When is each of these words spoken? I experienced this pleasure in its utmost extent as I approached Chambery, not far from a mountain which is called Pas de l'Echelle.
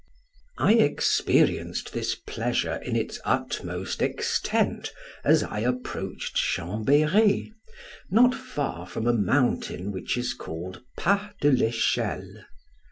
I 0.57 0.73
experienced 0.73 1.93
this 1.93 2.15
pleasure 2.15 2.77
in 2.77 2.95
its 2.95 3.19
utmost 3.23 4.01
extent 4.01 4.91
as 5.23 5.43
I 5.43 5.59
approached 5.59 6.35
Chambery, 6.37 7.53
not 8.09 8.33
far 8.33 8.87
from 8.87 9.05
a 9.05 9.13
mountain 9.13 9.91
which 9.91 10.17
is 10.17 10.33
called 10.33 10.81
Pas 10.97 11.33
de 11.39 11.51
l'Echelle. 11.51 12.45